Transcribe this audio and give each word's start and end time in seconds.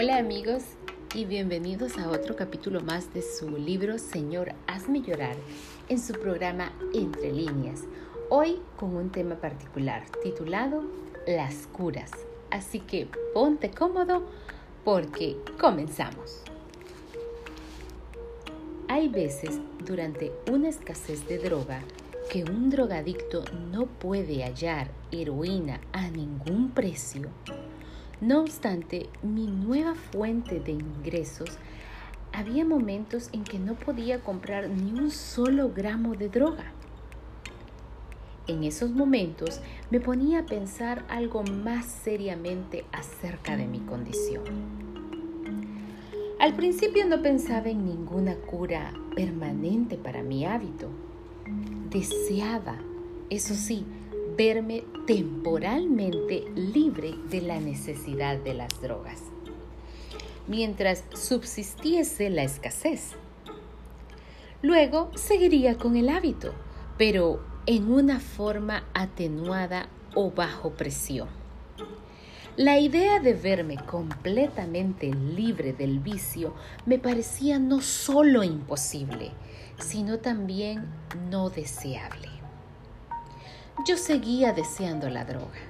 Hola 0.00 0.18
amigos 0.18 0.62
y 1.12 1.24
bienvenidos 1.24 1.98
a 1.98 2.08
otro 2.08 2.36
capítulo 2.36 2.80
más 2.80 3.12
de 3.12 3.20
su 3.20 3.50
libro 3.50 3.98
Señor, 3.98 4.52
hazme 4.68 5.02
llorar 5.02 5.34
en 5.88 5.98
su 5.98 6.12
programa 6.12 6.72
Entre 6.94 7.32
líneas. 7.32 7.82
Hoy 8.30 8.60
con 8.76 8.94
un 8.94 9.10
tema 9.10 9.34
particular 9.34 10.04
titulado 10.22 10.84
Las 11.26 11.66
curas. 11.66 12.12
Así 12.48 12.78
que 12.78 13.08
ponte 13.34 13.72
cómodo 13.72 14.22
porque 14.84 15.36
comenzamos. 15.60 16.44
Hay 18.86 19.08
veces 19.08 19.58
durante 19.84 20.30
una 20.48 20.68
escasez 20.68 21.26
de 21.26 21.38
droga 21.38 21.82
que 22.30 22.44
un 22.44 22.70
drogadicto 22.70 23.42
no 23.72 23.86
puede 23.86 24.44
hallar 24.44 24.92
heroína 25.10 25.80
a 25.90 26.08
ningún 26.08 26.70
precio 26.70 27.30
no 28.20 28.40
obstante, 28.40 29.08
mi 29.22 29.46
nueva 29.46 29.94
fuente 29.94 30.58
de 30.58 30.72
ingresos 30.72 31.58
había 32.32 32.64
momentos 32.64 33.30
en 33.32 33.44
que 33.44 33.58
no 33.58 33.74
podía 33.74 34.20
comprar 34.20 34.68
ni 34.68 34.92
un 34.92 35.10
solo 35.10 35.72
gramo 35.72 36.14
de 36.14 36.28
droga. 36.28 36.72
En 38.48 38.64
esos 38.64 38.90
momentos 38.90 39.60
me 39.90 40.00
ponía 40.00 40.40
a 40.40 40.46
pensar 40.46 41.04
algo 41.08 41.42
más 41.42 41.86
seriamente 41.86 42.84
acerca 42.92 43.56
de 43.56 43.66
mi 43.66 43.80
condición. 43.80 44.42
Al 46.40 46.54
principio 46.54 47.04
no 47.06 47.20
pensaba 47.20 47.68
en 47.68 47.84
ninguna 47.84 48.36
cura 48.36 48.94
permanente 49.14 49.96
para 49.96 50.22
mi 50.22 50.44
hábito. 50.44 50.88
Deseaba, 51.90 52.78
eso 53.28 53.54
sí, 53.54 53.84
verme 54.38 54.84
temporalmente 55.04 56.44
libre 56.54 57.16
de 57.28 57.40
la 57.40 57.58
necesidad 57.58 58.38
de 58.38 58.54
las 58.54 58.80
drogas, 58.80 59.20
mientras 60.46 61.02
subsistiese 61.12 62.30
la 62.30 62.44
escasez. 62.44 63.16
Luego 64.62 65.10
seguiría 65.16 65.76
con 65.76 65.96
el 65.96 66.08
hábito, 66.08 66.54
pero 66.96 67.42
en 67.66 67.90
una 67.92 68.20
forma 68.20 68.84
atenuada 68.94 69.88
o 70.14 70.30
bajo 70.30 70.70
presión. 70.70 71.28
La 72.56 72.78
idea 72.78 73.18
de 73.18 73.34
verme 73.34 73.76
completamente 73.76 75.12
libre 75.12 75.72
del 75.72 75.98
vicio 75.98 76.54
me 76.86 77.00
parecía 77.00 77.58
no 77.58 77.80
solo 77.80 78.44
imposible, 78.44 79.32
sino 79.80 80.18
también 80.18 80.86
no 81.28 81.50
deseable. 81.50 82.37
Yo 83.84 83.96
seguía 83.96 84.52
deseando 84.52 85.08
la 85.08 85.24
droga. 85.24 85.60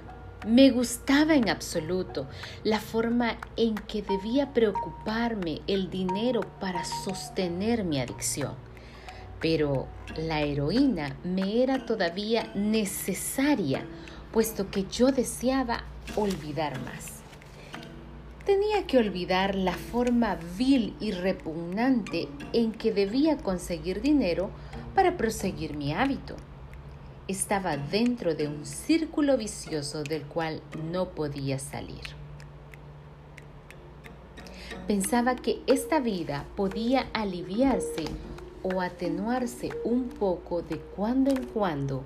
Me 0.47 0.71
gustaba 0.71 1.35
en 1.35 1.47
absoluto 1.47 2.27
la 2.63 2.79
forma 2.79 3.37
en 3.55 3.75
que 3.75 4.01
debía 4.01 4.51
preocuparme 4.51 5.61
el 5.67 5.91
dinero 5.91 6.41
para 6.59 6.83
sostener 6.85 7.83
mi 7.83 7.99
adicción. 7.99 8.55
Pero 9.39 9.87
la 10.17 10.41
heroína 10.41 11.15
me 11.23 11.61
era 11.61 11.85
todavía 11.85 12.51
necesaria, 12.55 13.85
puesto 14.31 14.71
que 14.71 14.85
yo 14.85 15.11
deseaba 15.11 15.83
olvidar 16.15 16.79
más. 16.81 17.19
Tenía 18.43 18.87
que 18.87 18.97
olvidar 18.97 19.53
la 19.53 19.73
forma 19.73 20.39
vil 20.57 20.95
y 20.99 21.11
repugnante 21.11 22.27
en 22.53 22.71
que 22.71 22.91
debía 22.91 23.37
conseguir 23.37 24.01
dinero 24.01 24.49
para 24.95 25.15
proseguir 25.15 25.77
mi 25.77 25.93
hábito 25.93 26.35
estaba 27.29 27.77
dentro 27.77 28.33
de 28.33 28.47
un 28.47 28.65
círculo 28.65 29.37
vicioso 29.37 30.01
del 30.01 30.23
cual 30.23 30.63
no 30.91 31.09
podía 31.09 31.59
salir. 31.59 32.01
Pensaba 34.87 35.35
que 35.35 35.61
esta 35.67 35.99
vida 35.99 36.47
podía 36.55 37.07
aliviarse 37.13 38.05
o 38.63 38.81
atenuarse 38.81 39.69
un 39.83 40.09
poco 40.09 40.63
de 40.63 40.79
cuando 40.79 41.29
en 41.29 41.45
cuando, 41.45 42.01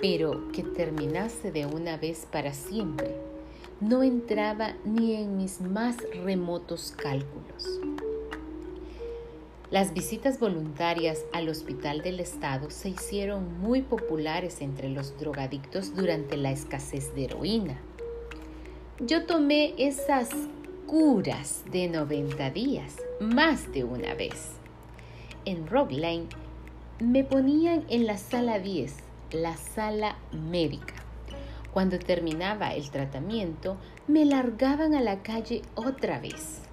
pero 0.00 0.48
que 0.52 0.62
terminase 0.62 1.52
de 1.52 1.66
una 1.66 1.98
vez 1.98 2.26
para 2.32 2.54
siempre. 2.54 3.14
No 3.80 4.02
entraba 4.02 4.72
ni 4.86 5.16
en 5.16 5.36
mis 5.36 5.60
más 5.60 5.98
remotos 6.24 6.94
cálculos. 6.96 7.78
Las 9.68 9.92
visitas 9.92 10.38
voluntarias 10.38 11.24
al 11.32 11.48
Hospital 11.48 12.00
del 12.00 12.20
Estado 12.20 12.70
se 12.70 12.90
hicieron 12.90 13.58
muy 13.58 13.82
populares 13.82 14.60
entre 14.60 14.88
los 14.88 15.18
drogadictos 15.18 15.96
durante 15.96 16.36
la 16.36 16.52
escasez 16.52 17.12
de 17.16 17.24
heroína. 17.24 17.76
Yo 19.00 19.26
tomé 19.26 19.74
esas 19.76 20.30
curas 20.86 21.64
de 21.72 21.88
90 21.88 22.50
días 22.50 22.94
más 23.18 23.72
de 23.72 23.82
una 23.82 24.14
vez. 24.14 24.52
En 25.44 25.66
Rock 25.66 25.90
Lane 25.90 26.28
me 27.00 27.24
ponían 27.24 27.84
en 27.88 28.06
la 28.06 28.18
sala 28.18 28.60
10, 28.60 28.94
la 29.32 29.56
sala 29.56 30.16
médica. 30.30 30.94
Cuando 31.72 31.98
terminaba 31.98 32.72
el 32.72 32.88
tratamiento, 32.90 33.78
me 34.06 34.24
largaban 34.24 34.94
a 34.94 35.00
la 35.00 35.24
calle 35.24 35.62
otra 35.74 36.20
vez. 36.20 36.65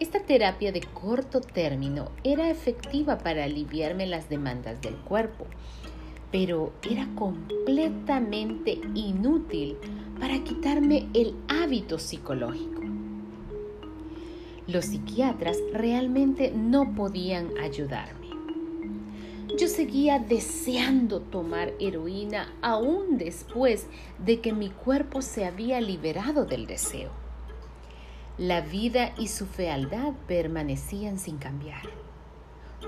Esta 0.00 0.20
terapia 0.20 0.70
de 0.70 0.80
corto 0.80 1.40
término 1.40 2.12
era 2.22 2.50
efectiva 2.50 3.18
para 3.18 3.42
aliviarme 3.42 4.06
las 4.06 4.28
demandas 4.28 4.80
del 4.80 4.94
cuerpo, 4.94 5.44
pero 6.30 6.72
era 6.88 7.08
completamente 7.16 8.78
inútil 8.94 9.76
para 10.20 10.44
quitarme 10.44 11.08
el 11.14 11.34
hábito 11.48 11.98
psicológico. 11.98 12.82
Los 14.68 14.84
psiquiatras 14.84 15.58
realmente 15.72 16.52
no 16.52 16.94
podían 16.94 17.58
ayudarme. 17.58 18.28
Yo 19.58 19.66
seguía 19.66 20.20
deseando 20.20 21.22
tomar 21.22 21.72
heroína 21.80 22.54
aún 22.62 23.18
después 23.18 23.88
de 24.24 24.40
que 24.40 24.52
mi 24.52 24.70
cuerpo 24.70 25.22
se 25.22 25.44
había 25.44 25.80
liberado 25.80 26.44
del 26.44 26.68
deseo. 26.68 27.27
La 28.38 28.60
vida 28.60 29.12
y 29.18 29.26
su 29.26 29.46
fealdad 29.46 30.12
permanecían 30.28 31.18
sin 31.18 31.38
cambiar. 31.38 31.82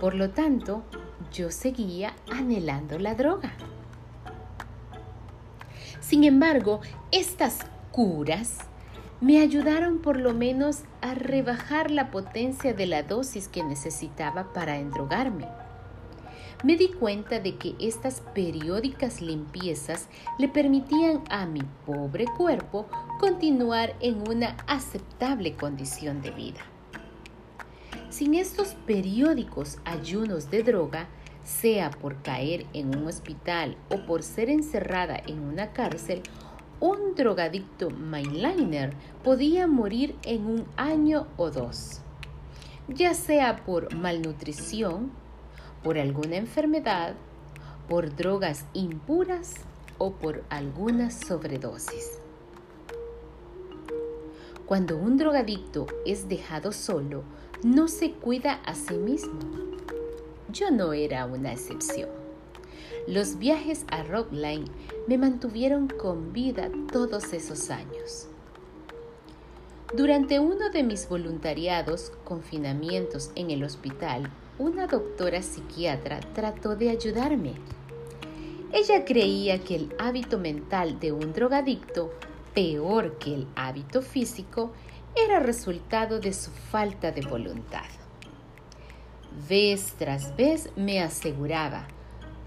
Por 0.01 0.15
lo 0.15 0.31
tanto, 0.31 0.85
yo 1.33 1.51
seguía 1.51 2.15
anhelando 2.31 2.99
la 3.01 3.17
droga. 3.17 3.53
Sin 6.01 6.23
embargo, 6.23 6.81
estas 7.11 7.59
curas 7.91 8.59
me 9.21 9.41
ayudaron 9.41 9.99
por 9.99 10.17
lo 10.17 10.33
menos 10.33 10.85
a 11.01 11.15
rebajar 11.15 11.91
la 11.91 12.13
potencia 12.13 12.73
de 12.73 12.87
la 12.87 13.03
dosis 13.03 13.49
que 13.49 13.65
necesitaba 13.65 14.53
para 14.53 14.79
endrogarme 14.79 15.49
me 16.63 16.77
di 16.77 16.89
cuenta 16.89 17.41
de 17.41 17.57
que 17.57 17.75
estas 17.79 18.21
periódicas 18.35 19.23
limpiezas 19.23 20.09
le 20.39 20.49
permitían 20.49 21.23
a 21.31 21.47
mi 21.47 21.63
pobre 21.87 22.27
cuerpo 22.37 22.87
continuar 23.21 23.95
en 24.01 24.27
una 24.27 24.57
aceptable 24.67 25.55
condición 25.55 26.23
de 26.23 26.31
vida. 26.31 26.61
Sin 28.09 28.35
estos 28.35 28.69
periódicos 28.87 29.77
ayunos 29.85 30.51
de 30.51 30.63
droga, 30.63 31.07
sea 31.45 31.91
por 31.91 32.23
caer 32.23 32.65
en 32.73 32.97
un 32.97 33.07
hospital 33.07 33.77
o 33.91 34.07
por 34.07 34.23
ser 34.23 34.49
encerrada 34.49 35.21
en 35.27 35.41
una 35.41 35.75
cárcel, 35.75 36.23
un 36.81 37.15
drogadicto 37.15 37.91
mainliner 37.91 38.95
podía 39.23 39.67
morir 39.67 40.17
en 40.23 40.47
un 40.47 40.65
año 40.79 41.27
o 41.37 41.51
dos, 41.51 42.01
ya 42.89 43.13
sea 43.13 43.67
por 43.67 43.95
malnutrición, 43.95 45.11
por 45.83 45.99
alguna 45.99 46.37
enfermedad, 46.37 47.17
por 47.87 48.17
drogas 48.17 48.65
impuras 48.73 49.57
o 49.99 50.13
por 50.13 50.43
alguna 50.49 51.11
sobredosis. 51.11 52.21
Cuando 54.71 54.97
un 54.97 55.17
drogadicto 55.17 55.89
es 56.07 56.29
dejado 56.29 56.71
solo, 56.71 57.25
no 57.65 57.89
se 57.89 58.13
cuida 58.13 58.61
a 58.65 58.77
sí 58.77 58.95
mismo. 58.95 59.41
Yo 60.53 60.71
no 60.71 60.93
era 60.93 61.27
una 61.27 61.51
excepción. 61.51 62.09
Los 63.09 63.41
viajes 63.41 63.85
a 63.91 64.05
Rockline 64.05 64.67
me 65.09 65.19
mantuvieron 65.19 65.89
con 65.89 66.33
vida 66.33 66.71
todos 66.93 67.33
esos 67.33 67.69
años. 67.71 68.29
Durante 69.97 70.39
uno 70.39 70.71
de 70.71 70.85
mis 70.85 71.09
voluntariados, 71.09 72.13
confinamientos 72.23 73.33
en 73.35 73.51
el 73.51 73.65
hospital, 73.65 74.31
una 74.57 74.87
doctora 74.87 75.43
psiquiatra 75.43 76.21
trató 76.33 76.77
de 76.77 76.91
ayudarme. 76.91 77.55
Ella 78.73 79.05
creía 79.05 79.59
que 79.65 79.75
el 79.75 79.97
hábito 79.99 80.39
mental 80.39 81.01
de 81.01 81.11
un 81.11 81.33
drogadicto, 81.33 82.13
peor 82.55 83.19
que 83.19 83.35
el 83.35 83.47
hábito 83.57 84.03
físico, 84.03 84.73
era 85.17 85.41
resultado 85.41 86.21
de 86.21 86.33
su 86.33 86.51
falta 86.51 87.11
de 87.13 87.23
voluntad. 87.23 87.85
Vez 89.49 89.95
tras 89.99 90.37
vez 90.37 90.71
me 90.77 91.01
aseguraba, 91.01 91.87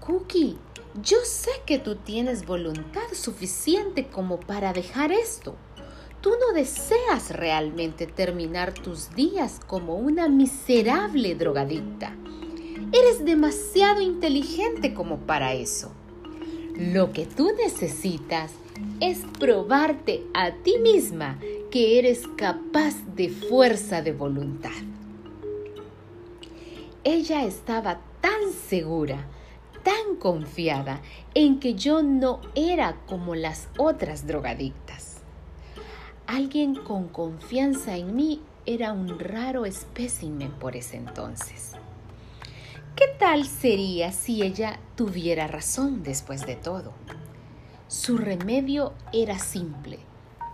Cookie, 0.00 0.58
yo 1.02 1.18
sé 1.24 1.50
que 1.66 1.78
tú 1.78 1.96
tienes 1.96 2.46
voluntad 2.46 3.12
suficiente 3.12 4.06
como 4.08 4.38
para 4.38 4.72
dejar 4.72 5.12
esto. 5.12 5.56
tú 6.20 6.30
no 6.40 6.54
deseas 6.54 7.32
realmente 7.32 8.06
terminar 8.06 8.72
tus 8.72 9.10
días 9.14 9.60
como 9.66 9.96
una 9.96 10.26
miserable 10.26 11.34
drogadicta. 11.34 12.16
Eres 12.92 13.26
demasiado 13.26 14.00
inteligente 14.00 14.94
como 14.94 15.18
para 15.18 15.52
eso. 15.52 15.92
Lo 16.76 17.12
que 17.12 17.26
tú 17.26 17.52
necesitas 17.54 18.52
es 19.00 19.20
probarte 19.38 20.22
a 20.34 20.52
ti 20.52 20.78
misma 20.78 21.38
que 21.70 21.98
eres 21.98 22.26
capaz 22.36 22.94
de 23.14 23.28
fuerza 23.28 24.02
de 24.02 24.12
voluntad. 24.12 24.70
Ella 27.02 27.44
estaba 27.44 28.00
tan 28.20 28.52
segura, 28.68 29.26
tan 29.82 30.16
confiada 30.16 31.02
en 31.34 31.60
que 31.60 31.74
yo 31.74 32.02
no 32.02 32.40
era 32.54 32.96
como 33.06 33.34
las 33.34 33.68
otras 33.76 34.26
drogadictas. 34.26 35.18
Alguien 36.26 36.74
con 36.74 37.08
confianza 37.08 37.96
en 37.96 38.16
mí 38.16 38.40
era 38.64 38.94
un 38.94 39.18
raro 39.18 39.66
espécimen 39.66 40.50
por 40.52 40.74
ese 40.74 40.96
entonces. 40.96 41.72
¿Qué 42.96 43.04
tal 43.18 43.44
sería 43.44 44.12
si 44.12 44.42
ella 44.42 44.78
tuviera 44.96 45.46
razón 45.46 46.02
después 46.02 46.46
de 46.46 46.56
todo? 46.56 46.94
Su 47.88 48.18
remedio 48.18 48.92
era 49.12 49.38
simple. 49.38 49.98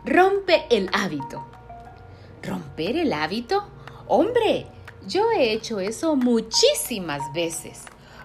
Rompe 0.04 0.64
el 0.70 0.90
hábito. 0.92 1.44
¿Romper 2.42 2.96
el 2.96 3.12
hábito? 3.12 3.64
Hombre, 4.08 4.66
yo 5.06 5.30
he 5.30 5.52
hecho 5.52 5.80
eso 5.80 6.16
muchísimas 6.16 7.32
veces, 7.32 7.84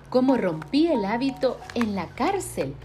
como 0.09 0.37
rompí 0.37 0.87
el 0.87 1.05
hábito 1.05 1.59
en 1.75 1.95
la 1.95 2.07
cárcel 2.07 2.75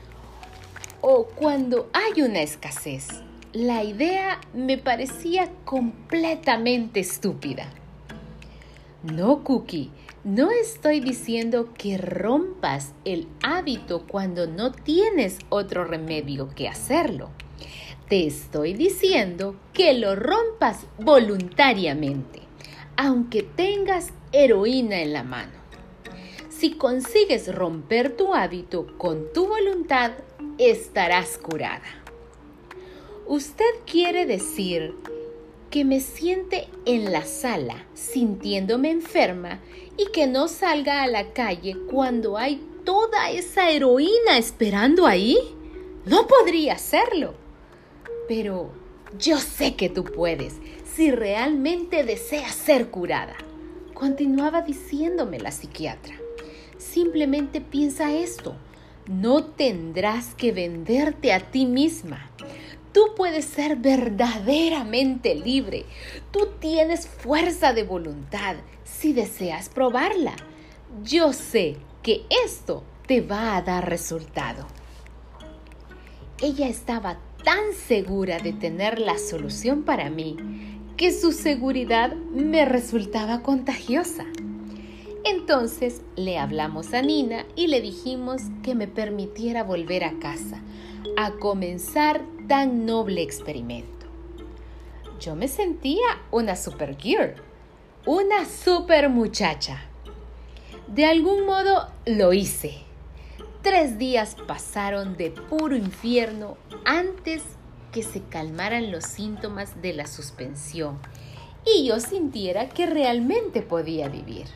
o 1.01 1.25
cuando 1.25 1.89
hay 1.93 2.23
una 2.23 2.41
escasez. 2.43 3.09
La 3.53 3.83
idea 3.83 4.41
me 4.55 4.79
parecía 4.79 5.51
completamente 5.65 7.01
estúpida. 7.01 7.67
No, 9.03 9.43
Cookie, 9.43 9.91
no 10.25 10.51
estoy 10.51 11.01
diciendo 11.01 11.73
que 11.77 11.97
rompas 11.97 12.93
el 13.05 13.27
hábito 13.43 14.07
cuando 14.07 14.47
no 14.47 14.71
tienes 14.71 15.39
otro 15.49 15.85
remedio 15.85 16.51
que 16.55 16.69
hacerlo. 16.69 17.31
Te 18.09 18.27
estoy 18.27 18.75
diciendo 18.75 19.57
que 19.73 19.95
lo 19.95 20.17
rompas 20.17 20.87
voluntariamente, 20.99 22.41
aunque 22.97 23.43
tengas 23.43 24.13
heroína 24.33 25.01
en 25.01 25.13
la 25.15 25.23
mano. 25.23 25.53
Si 26.51 26.73
consigues 26.73 27.55
romper 27.55 28.15
tu 28.17 28.35
hábito 28.35 28.99
con 28.99 29.33
tu 29.33 29.47
voluntad, 29.47 30.13
estarás 30.59 31.39
curada. 31.39 31.87
Usted 33.27 33.71
quiere 33.87 34.27
decir 34.27 34.95
que 35.71 35.85
me 35.85 36.01
siente 36.01 36.69
en 36.85 37.13
la 37.13 37.25
sala 37.25 37.87
sintiéndome 37.95 38.91
enferma 38.91 39.61
y 39.97 40.07
que 40.13 40.27
no 40.27 40.49
salga 40.49 41.03
a 41.03 41.07
la 41.07 41.33
calle 41.33 41.77
cuando 41.91 42.37
hay 42.37 42.65
toda 42.85 43.31
esa 43.31 43.71
heroína 43.71 44.39
esperando 44.39 45.07
ahí? 45.07 45.39
No 46.07 46.27
podría 46.27 46.75
hacerlo. 46.75 47.35
Pero 48.29 48.71
yo 49.19 49.39
sé 49.39 49.75
que 49.75 49.89
tú 49.89 50.05
puedes 50.05 50.55
si 50.95 51.11
realmente 51.11 52.05
deseas 52.05 52.55
ser 52.55 52.91
curada. 52.91 53.37
Continuaba 53.95 54.63
diciéndome 54.63 55.39
la 55.39 55.51
psiquiatra. 55.51 56.15
Simplemente 56.79 57.61
piensa 57.61 58.15
esto. 58.15 58.57
No 59.07 59.45
tendrás 59.45 60.35
que 60.35 60.53
venderte 60.53 61.33
a 61.33 61.41
ti 61.41 61.67
misma. 61.67 62.31
Tú 62.93 63.15
puedes 63.17 63.45
ser 63.45 63.77
verdaderamente 63.77 65.35
libre. 65.35 65.85
Tú 66.31 66.49
tienes 66.59 67.07
fuerza 67.07 67.73
de 67.73 67.83
voluntad 67.83 68.57
si 69.01 69.15
deseas 69.15 69.71
probarla. 69.71 70.35
Yo 71.03 71.33
sé 71.33 71.77
que 72.03 72.27
esto 72.45 72.85
te 73.07 73.23
va 73.23 73.57
a 73.57 73.63
dar 73.63 73.89
resultado. 73.89 74.67
Ella 76.43 76.69
estaba 76.69 77.19
tan 77.43 77.73
segura 77.73 78.39
de 78.39 78.53
tener 78.53 78.99
la 78.99 79.17
solución 79.17 79.85
para 79.85 80.11
mí 80.11 80.37
que 80.99 81.13
su 81.13 81.33
seguridad 81.33 82.15
me 82.15 82.67
resultaba 82.67 83.41
contagiosa. 83.41 84.27
Entonces 85.25 86.03
le 86.17 86.39
hablamos 86.39 86.93
a 86.93 87.01
Nina 87.01 87.47
y 87.57 87.69
le 87.69 87.81
dijimos 87.81 88.43
que 88.63 88.75
me 88.75 88.87
permitiera 88.87 89.65
volver 89.65 90.05
a 90.05 90.19
casa, 90.19 90.61
a 91.17 91.33
comenzar 91.33 92.23
tan 92.49 92.85
noble 92.85 93.23
experimento. 93.23 94.07
Yo 95.21 95.37
me 95.37 95.49
sentía 95.49 96.21
una 96.31 96.57
super 96.57 96.97
girl, 96.99 97.35
una 98.07 98.47
super 98.47 99.11
muchacha. 99.11 99.83
De 100.87 101.05
algún 101.05 101.45
modo 101.45 101.89
lo 102.07 102.33
hice. 102.33 102.79
Tres 103.63 103.99
días 103.99 104.37
pasaron 104.47 105.19
de 105.19 105.31
puro 105.31 105.77
infierno 105.77 106.57
antes 106.87 107.43
que 107.93 108.03
se 108.03 108.23
calmaran 108.23 108.91
los 108.91 109.05
síntomas 109.05 109.83
de 109.83 109.93
la 109.93 110.07
suspensión 110.07 110.99
y 111.67 111.87
yo 111.87 112.01
sintiera 112.01 112.71
que 112.71 112.87
realmente 112.87 113.61
podía 113.61 114.09
vivir. 114.09 114.47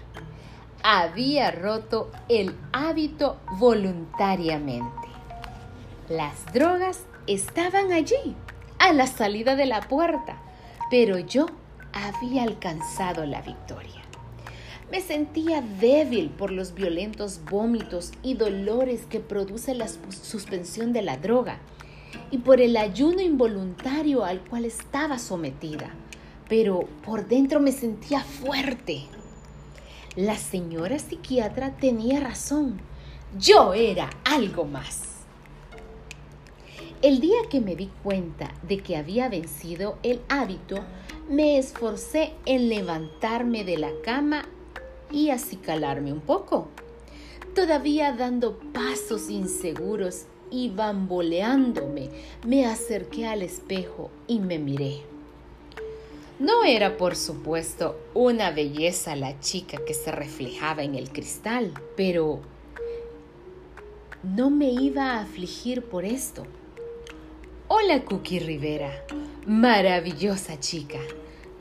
Había 0.83 1.51
roto 1.51 2.11
el 2.31 2.55
hábito 2.73 3.39
voluntariamente. 3.59 5.09
Las 6.09 6.51
drogas 6.55 7.05
estaban 7.27 7.93
allí, 7.93 8.37
a 8.79 8.93
la 8.95 9.07
salida 9.07 9.55
de 9.55 9.67
la 9.67 9.83
puerta, 9.83 10.39
pero 10.91 11.19
yo 11.19 11.47
había 11.95 12.43
alcanzado 12.43 13.25
la 13.25 13.41
victoria. 13.41 14.03
Me 14.91 15.01
sentía 15.01 15.63
débil 15.63 16.29
por 16.29 16.51
los 16.51 16.75
violentos 16.75 17.41
vómitos 17.51 18.13
y 18.23 18.35
dolores 18.35 19.07
que 19.09 19.21
produce 19.21 19.75
la 19.75 19.89
suspensión 19.89 20.93
de 20.93 21.03
la 21.03 21.17
droga 21.17 21.59
y 22.31 22.39
por 22.39 22.61
el 22.61 22.77
ayuno 22.77 23.23
involuntario 23.23 24.25
al 24.25 24.41
cual 24.41 24.65
estaba 24.65 25.19
sometida, 25.19 25.91
pero 26.49 26.81
por 27.05 27.27
dentro 27.27 27.61
me 27.61 27.73
sentía 27.73 28.21
fuerte. 28.21 29.05
La 30.17 30.37
señora 30.37 30.99
psiquiatra 30.99 31.77
tenía 31.77 32.21
razón. 32.21 32.81
Yo 33.39 33.75
era 33.75 34.11
algo 34.25 34.65
más. 34.65 35.15
El 37.03 37.21
día 37.21 37.41
que 37.51 37.61
me 37.61 37.75
di 37.77 37.91
cuenta 38.03 38.53
de 38.63 38.79
que 38.79 38.97
había 38.97 39.29
vencido 39.29 39.99
el 40.03 40.21
hábito, 40.29 40.77
me 41.29 41.59
esforcé 41.59 42.33
en 42.45 42.69
levantarme 42.69 43.65
de 43.65 43.79
la 43.79 43.91
cama 44.03 44.47
y 45.11 45.31
acicalarme 45.31 46.13
un 46.13 46.21
poco. 46.21 46.69
Todavía 47.55 48.13
dando 48.13 48.59
pasos 48.73 49.31
inseguros 49.31 50.25
y 50.51 50.71
bamboleándome, 50.71 52.11
me 52.47 52.67
acerqué 52.67 53.27
al 53.27 53.43
espejo 53.43 54.11
y 54.27 54.41
me 54.41 54.59
miré. 54.59 55.03
No 56.39 56.65
era, 56.65 56.97
por 56.97 57.15
supuesto, 57.15 57.97
una 58.13 58.51
belleza 58.51 59.15
la 59.15 59.39
chica 59.41 59.79
que 59.85 59.95
se 59.95 60.11
reflejaba 60.11 60.83
en 60.83 60.97
el 60.97 61.11
cristal, 61.11 61.73
pero 61.97 62.41
no 64.25 64.51
me 64.51 64.71
iba 64.71 65.13
a 65.13 65.23
afligir 65.23 65.83
por 65.83 66.05
esto. 66.05 66.45
Hola 67.67 68.03
Cookie 68.05 68.41
Rivera, 68.41 68.93
maravillosa 69.47 70.61
chica. 70.61 70.99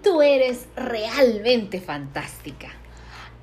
Tú 0.04 0.22
eres 0.22 0.68
realmente 0.76 1.80
fantástica. 1.80 2.68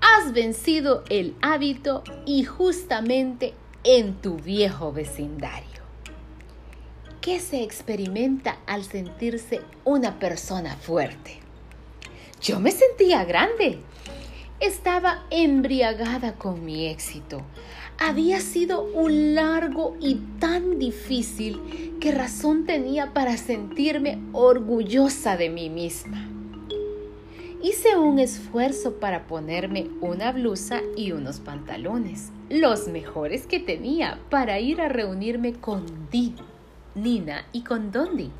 Has 0.02 0.34
vencido 0.34 1.02
el 1.08 1.34
hábito 1.40 2.04
y 2.26 2.44
justamente 2.44 3.54
en 3.82 4.12
tu 4.20 4.36
viejo 4.36 4.92
vecindario. 4.92 5.80
¿Qué 7.22 7.40
se 7.40 7.62
experimenta 7.62 8.58
al 8.66 8.84
sentirse 8.84 9.62
una 9.84 10.18
persona 10.18 10.76
fuerte? 10.76 11.40
Yo 12.42 12.60
me 12.60 12.72
sentía 12.72 13.24
grande. 13.24 13.78
Estaba 14.60 15.24
embriagada 15.30 16.34
con 16.34 16.62
mi 16.62 16.88
éxito 16.88 17.40
había 18.00 18.40
sido 18.40 18.82
un 18.82 19.34
largo 19.34 19.94
y 20.00 20.16
tan 20.40 20.78
difícil 20.78 21.98
que 22.00 22.12
razón 22.12 22.64
tenía 22.64 23.12
para 23.12 23.36
sentirme 23.36 24.18
orgullosa 24.32 25.36
de 25.36 25.50
mí 25.50 25.68
misma. 25.68 26.26
Hice 27.62 27.98
un 27.98 28.18
esfuerzo 28.18 28.94
para 28.94 29.26
ponerme 29.26 29.90
una 30.00 30.32
blusa 30.32 30.80
y 30.96 31.12
unos 31.12 31.40
pantalones, 31.40 32.30
los 32.48 32.88
mejores 32.88 33.46
que 33.46 33.60
tenía 33.60 34.18
para 34.30 34.58
ir 34.60 34.80
a 34.80 34.88
reunirme 34.88 35.52
con 35.52 35.84
Di, 36.10 36.34
Nina 36.94 37.44
y 37.52 37.64
con 37.64 37.92
Dondi. 37.92 38.30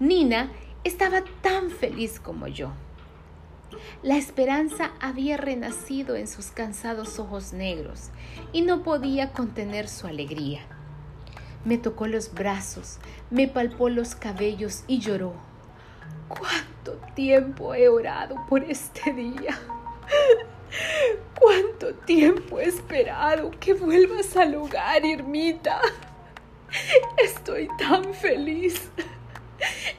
Nina 0.00 0.50
estaba 0.82 1.22
tan 1.40 1.70
feliz 1.70 2.18
como 2.18 2.48
yo. 2.48 2.72
La 4.02 4.16
esperanza 4.16 4.92
había 5.00 5.36
renacido 5.36 6.16
en 6.16 6.28
sus 6.28 6.46
cansados 6.46 7.18
ojos 7.18 7.52
negros 7.52 8.10
y 8.52 8.62
no 8.62 8.82
podía 8.82 9.32
contener 9.32 9.88
su 9.88 10.06
alegría. 10.06 10.60
Me 11.64 11.78
tocó 11.78 12.06
los 12.06 12.32
brazos, 12.32 12.98
me 13.30 13.48
palpó 13.48 13.88
los 13.88 14.14
cabellos 14.14 14.84
y 14.86 15.00
lloró. 15.00 15.34
¿Cuánto 16.28 16.92
tiempo 17.14 17.74
he 17.74 17.88
orado 17.88 18.36
por 18.48 18.62
este 18.64 19.12
día? 19.12 19.58
¿Cuánto 21.38 21.94
tiempo 21.94 22.60
he 22.60 22.66
esperado 22.66 23.50
que 23.58 23.74
vuelvas 23.74 24.36
al 24.36 24.54
hogar, 24.54 25.04
Irmita? 25.04 25.80
Estoy 27.16 27.68
tan 27.78 28.14
feliz. 28.14 28.90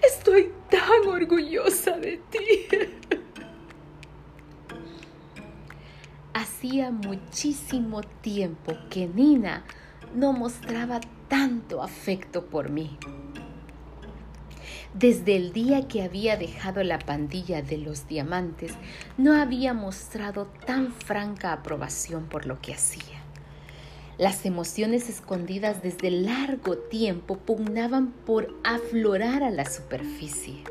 Estoy 0.01 0.53
tan 0.69 1.07
orgullosa 1.07 1.97
de 1.97 2.17
ti. 2.29 2.66
Hacía 6.57 6.89
muchísimo 6.89 8.01
tiempo 8.01 8.73
que 8.89 9.05
Nina 9.05 9.63
no 10.15 10.33
mostraba 10.33 10.99
tanto 11.27 11.83
afecto 11.83 12.47
por 12.47 12.71
mí. 12.71 12.97
Desde 14.95 15.35
el 15.35 15.53
día 15.53 15.87
que 15.87 16.01
había 16.01 16.35
dejado 16.35 16.83
la 16.83 16.97
pandilla 16.97 17.61
de 17.61 17.77
los 17.77 18.07
diamantes, 18.07 18.73
no 19.19 19.39
había 19.39 19.75
mostrado 19.75 20.47
tan 20.65 20.91
franca 20.91 21.53
aprobación 21.53 22.25
por 22.25 22.47
lo 22.47 22.59
que 22.59 22.73
hacía. 22.73 23.21
Las 24.17 24.43
emociones 24.47 25.09
escondidas 25.09 25.83
desde 25.83 26.09
largo 26.09 26.75
tiempo 26.75 27.37
pugnaban 27.37 28.13
por 28.25 28.51
aflorar 28.63 29.43
a 29.43 29.51
la 29.51 29.65
superficie. 29.65 30.63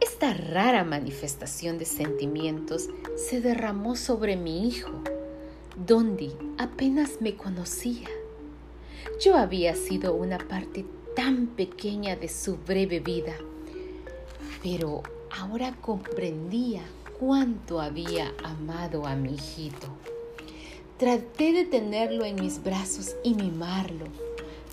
Esta 0.00 0.34
rara 0.34 0.84
manifestación 0.84 1.78
de 1.78 1.86
sentimientos 1.86 2.88
se 3.16 3.40
derramó 3.40 3.96
sobre 3.96 4.36
mi 4.36 4.68
hijo. 4.68 4.90
Dondi 5.76 6.34
apenas 6.58 7.20
me 7.20 7.34
conocía. 7.34 8.08
Yo 9.24 9.36
había 9.36 9.74
sido 9.74 10.14
una 10.14 10.38
parte 10.38 10.84
tan 11.14 11.46
pequeña 11.46 12.16
de 12.16 12.28
su 12.28 12.56
breve 12.58 13.00
vida, 13.00 13.34
pero 14.62 15.02
ahora 15.30 15.74
comprendía 15.80 16.82
cuánto 17.18 17.80
había 17.80 18.34
amado 18.44 19.06
a 19.06 19.16
mi 19.16 19.34
hijito. 19.34 19.86
Traté 20.98 21.52
de 21.52 21.64
tenerlo 21.64 22.24
en 22.24 22.36
mis 22.36 22.62
brazos 22.62 23.16
y 23.22 23.34
mimarlo, 23.34 24.06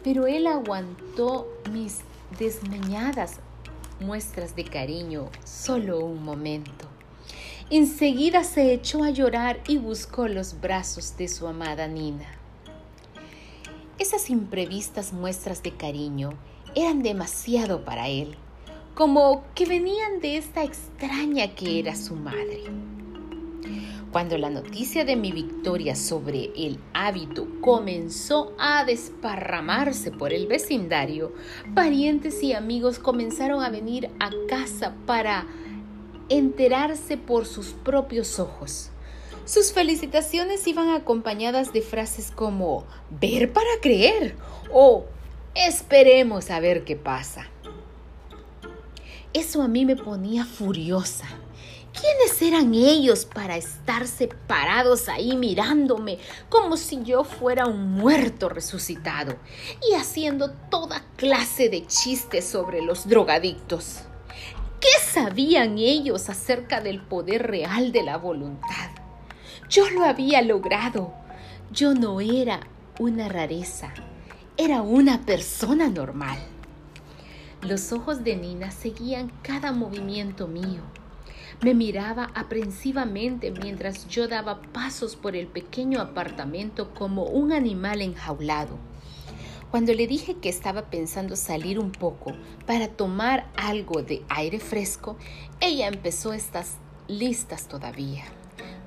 pero 0.03 0.27
él 0.27 0.47
aguantó 0.47 1.47
mis 1.71 1.99
desmeñadas 2.37 3.39
muestras 3.99 4.55
de 4.55 4.65
cariño 4.65 5.29
solo 5.43 5.99
un 5.99 6.23
momento. 6.23 6.87
Enseguida 7.69 8.43
se 8.43 8.73
echó 8.73 9.03
a 9.03 9.09
llorar 9.09 9.59
y 9.67 9.77
buscó 9.77 10.27
los 10.27 10.59
brazos 10.59 11.17
de 11.17 11.27
su 11.27 11.47
amada 11.47 11.87
Nina. 11.87 12.27
Esas 13.97 14.29
imprevistas 14.29 15.13
muestras 15.13 15.63
de 15.63 15.71
cariño 15.71 16.31
eran 16.75 17.03
demasiado 17.03 17.85
para 17.85 18.09
él, 18.09 18.35
como 18.95 19.43
que 19.55 19.65
venían 19.65 20.19
de 20.19 20.37
esta 20.37 20.63
extraña 20.63 21.55
que 21.55 21.79
era 21.79 21.95
su 21.95 22.15
madre. 22.15 22.63
Cuando 24.13 24.37
la 24.37 24.51
noticia 24.51 25.05
de 25.05 25.15
mi 25.15 25.31
victoria 25.31 25.95
sobre 25.95 26.51
el 26.55 26.77
hábito 26.93 27.47
comenzó 27.61 28.53
a 28.59 28.85
desparramarse 28.85 30.11
por 30.11 30.33
el 30.33 30.45
vecindario, 30.45 31.33
parientes 31.73 32.43
y 32.43 32.53
amigos 32.53 32.99
comenzaron 32.99 33.63
a 33.63 33.71
venir 33.71 34.11
a 34.19 34.29
casa 34.47 34.93
para 35.07 35.47
enterarse 36.29 37.17
por 37.17 37.47
sus 37.47 37.69
propios 37.69 38.37
ojos. 38.39 38.91
Sus 39.45 39.73
felicitaciones 39.73 40.67
iban 40.67 40.89
acompañadas 40.89 41.73
de 41.73 41.81
frases 41.81 42.29
como 42.29 42.85
ver 43.19 43.51
para 43.51 43.79
creer 43.81 44.35
o 44.71 45.05
esperemos 45.55 46.51
a 46.51 46.59
ver 46.59 46.83
qué 46.83 46.95
pasa. 46.95 47.47
Eso 49.33 49.63
a 49.63 49.67
mí 49.67 49.87
me 49.87 49.95
ponía 49.95 50.45
furiosa. 50.45 51.25
¿Quiénes 51.93 52.41
eran 52.41 52.73
ellos 52.73 53.25
para 53.25 53.55
estar 53.55 54.07
separados 54.07 55.09
ahí 55.09 55.37
mirándome 55.37 56.17
como 56.49 56.75
si 56.75 57.03
yo 57.03 57.23
fuera 57.23 57.67
un 57.67 57.91
muerto 57.91 58.49
resucitado 58.49 59.35
y 59.87 59.93
haciendo 59.93 60.51
toda 60.71 61.05
clase 61.15 61.69
de 61.69 61.85
chistes 61.85 62.45
sobre 62.45 62.81
los 62.81 63.07
drogadictos? 63.07 63.99
¿Qué 64.79 64.89
sabían 65.05 65.77
ellos 65.77 66.29
acerca 66.29 66.81
del 66.81 66.99
poder 66.99 67.47
real 67.47 67.91
de 67.91 68.01
la 68.01 68.17
voluntad? 68.17 68.89
Yo 69.69 69.89
lo 69.89 70.03
había 70.03 70.41
logrado. 70.41 71.13
Yo 71.71 71.93
no 71.93 72.21
era 72.21 72.59
una 72.99 73.29
rareza, 73.29 73.93
era 74.57 74.81
una 74.81 75.21
persona 75.21 75.89
normal. 75.89 76.37
Los 77.61 77.93
ojos 77.93 78.23
de 78.23 78.35
Nina 78.35 78.71
seguían 78.71 79.31
cada 79.41 79.71
movimiento 79.71 80.47
mío. 80.47 80.81
Me 81.61 81.73
miraba 81.73 82.31
aprensivamente 82.35 83.51
mientras 83.51 84.07
yo 84.07 84.27
daba 84.27 84.61
pasos 84.61 85.15
por 85.15 85.35
el 85.35 85.47
pequeño 85.47 86.01
apartamento 86.01 86.93
como 86.93 87.23
un 87.23 87.51
animal 87.51 88.01
enjaulado. 88.01 88.77
Cuando 89.71 89.93
le 89.93 90.05
dije 90.05 90.35
que 90.35 90.49
estaba 90.49 90.83
pensando 90.91 91.35
salir 91.35 91.79
un 91.79 91.91
poco 91.91 92.33
para 92.67 92.89
tomar 92.89 93.49
algo 93.55 94.03
de 94.03 94.23
aire 94.29 94.59
fresco, 94.59 95.17
ella 95.59 95.87
empezó 95.87 96.33
estas 96.33 96.77
listas 97.07 97.67
todavía. 97.67 98.23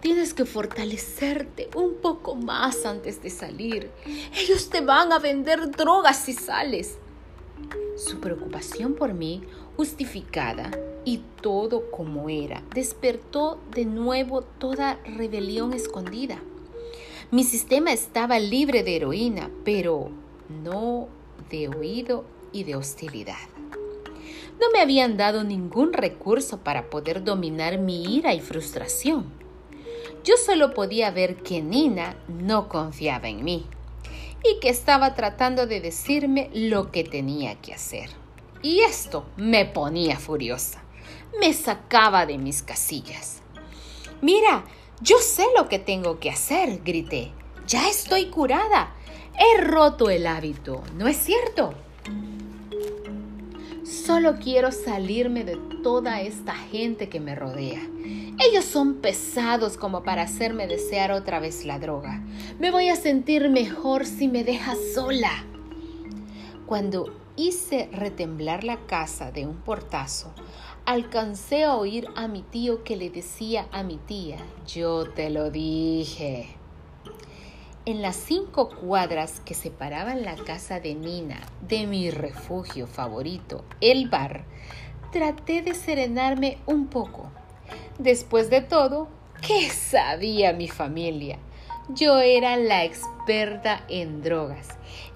Tienes 0.00 0.34
que 0.34 0.44
fortalecerte 0.44 1.70
un 1.74 1.96
poco 2.00 2.36
más 2.36 2.86
antes 2.86 3.20
de 3.22 3.30
salir. 3.30 3.90
Ellos 4.32 4.70
te 4.70 4.80
van 4.80 5.12
a 5.12 5.18
vender 5.18 5.72
drogas 5.72 6.18
si 6.18 6.34
sales. 6.34 6.98
Su 7.96 8.20
preocupación 8.20 8.94
por 8.94 9.14
mí, 9.14 9.42
justificada 9.76 10.70
y 11.04 11.22
todo 11.40 11.90
como 11.90 12.28
era, 12.28 12.62
despertó 12.74 13.58
de 13.72 13.84
nuevo 13.84 14.42
toda 14.42 14.98
rebelión 15.04 15.72
escondida. 15.72 16.38
Mi 17.30 17.44
sistema 17.44 17.92
estaba 17.92 18.38
libre 18.38 18.82
de 18.82 18.96
heroína, 18.96 19.50
pero 19.64 20.10
no 20.62 21.08
de 21.50 21.68
oído 21.68 22.24
y 22.52 22.64
de 22.64 22.76
hostilidad. 22.76 23.48
No 24.60 24.70
me 24.72 24.80
habían 24.80 25.16
dado 25.16 25.44
ningún 25.44 25.92
recurso 25.92 26.58
para 26.58 26.88
poder 26.88 27.22
dominar 27.22 27.78
mi 27.78 28.16
ira 28.16 28.32
y 28.34 28.40
frustración 28.40 29.46
yo 30.26 30.36
solo 30.36 30.74
podía 30.74 31.12
ver 31.12 31.36
que 31.36 31.62
Nina 31.62 32.16
no 32.26 32.68
confiaba 32.68 33.28
en 33.28 33.44
mí 33.44 33.64
y 34.42 34.58
que 34.58 34.68
estaba 34.68 35.14
tratando 35.14 35.68
de 35.68 35.80
decirme 35.80 36.50
lo 36.52 36.90
que 36.90 37.04
tenía 37.04 37.54
que 37.60 37.72
hacer. 37.72 38.10
Y 38.62 38.80
esto 38.80 39.26
me 39.36 39.64
ponía 39.64 40.18
furiosa, 40.18 40.82
me 41.40 41.52
sacaba 41.52 42.26
de 42.26 42.38
mis 42.38 42.62
casillas. 42.62 43.42
Mira, 44.20 44.64
yo 45.00 45.18
sé 45.18 45.44
lo 45.56 45.68
que 45.68 45.78
tengo 45.78 46.18
que 46.18 46.30
hacer, 46.30 46.82
grité. 46.82 47.32
Ya 47.66 47.88
estoy 47.88 48.26
curada. 48.26 48.94
He 49.38 49.60
roto 49.60 50.08
el 50.08 50.26
hábito, 50.26 50.82
¿no 50.96 51.06
es 51.06 51.16
cierto? 51.16 51.74
Solo 53.84 54.36
quiero 54.36 54.72
salirme 54.72 55.44
de 55.44 55.56
toda 55.82 56.20
esta 56.20 56.54
gente 56.54 57.08
que 57.08 57.20
me 57.20 57.34
rodea. 57.34 57.80
Ellos 58.38 58.64
son 58.64 58.96
pesados 58.96 59.76
como 59.76 60.02
para 60.02 60.22
hacerme 60.22 60.66
desear 60.66 61.12
otra 61.12 61.40
vez 61.40 61.64
la 61.64 61.78
droga. 61.78 62.22
Me 62.58 62.70
voy 62.70 62.88
a 62.88 62.96
sentir 62.96 63.48
mejor 63.50 64.06
si 64.06 64.28
me 64.28 64.44
dejas 64.44 64.78
sola. 64.94 65.44
Cuando 66.66 67.12
hice 67.36 67.88
retemblar 67.92 68.64
la 68.64 68.78
casa 68.86 69.30
de 69.30 69.46
un 69.46 69.56
portazo, 69.56 70.32
alcancé 70.84 71.64
a 71.64 71.76
oír 71.76 72.08
a 72.16 72.28
mi 72.28 72.42
tío 72.42 72.82
que 72.82 72.96
le 72.96 73.10
decía 73.10 73.68
a 73.72 73.82
mi 73.82 73.98
tía, 73.98 74.38
yo 74.66 75.10
te 75.10 75.30
lo 75.30 75.50
dije. 75.50 76.48
En 77.84 78.02
las 78.02 78.16
cinco 78.16 78.68
cuadras 78.70 79.40
que 79.40 79.54
separaban 79.54 80.22
la 80.22 80.34
casa 80.34 80.80
de 80.80 80.94
Nina 80.94 81.40
de 81.68 81.86
mi 81.86 82.10
refugio 82.10 82.86
favorito, 82.86 83.64
el 83.80 84.08
bar, 84.08 84.44
traté 85.12 85.62
de 85.62 85.74
serenarme 85.74 86.58
un 86.66 86.88
poco. 86.88 87.30
Después 87.98 88.50
de 88.50 88.60
todo, 88.62 89.08
¿qué 89.46 89.70
sabía 89.70 90.52
mi 90.52 90.68
familia? 90.68 91.38
Yo 91.88 92.18
era 92.18 92.56
la 92.56 92.84
experta 92.84 93.15
en 93.88 94.22
drogas 94.22 94.68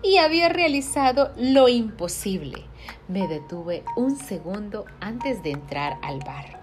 y 0.02 0.16
había 0.18 0.48
realizado 0.48 1.32
lo 1.36 1.68
imposible. 1.68 2.64
Me 3.08 3.28
detuve 3.28 3.84
un 3.96 4.16
segundo 4.16 4.84
antes 5.00 5.42
de 5.42 5.52
entrar 5.52 5.98
al 6.02 6.18
bar 6.20 6.60